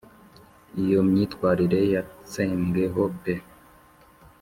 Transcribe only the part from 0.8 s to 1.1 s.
iyo